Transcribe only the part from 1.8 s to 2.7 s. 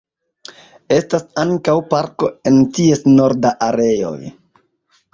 parko en